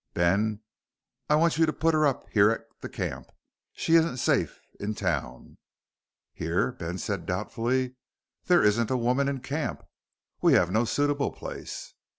"Ben, 0.15 0.61
I 1.29 1.35
want 1.35 1.59
you 1.59 1.67
to 1.67 1.71
put 1.73 1.93
her 1.93 2.07
up 2.07 2.27
here 2.31 2.49
at 2.49 2.61
the 2.79 2.89
camp. 2.89 3.29
She 3.71 3.93
isn't 3.93 4.17
safe 4.17 4.59
in 4.79 4.95
town." 4.95 5.59
"Here?" 6.33 6.71
Ben 6.71 6.97
said 6.97 7.27
doubtfully. 7.27 7.93
"There 8.45 8.63
isn't 8.63 8.89
a 8.89 8.97
woman 8.97 9.27
in 9.29 9.41
camp. 9.41 9.83
We 10.41 10.53
have 10.53 10.71
no 10.71 10.85
suitable 10.85 11.31
place." 11.31 11.93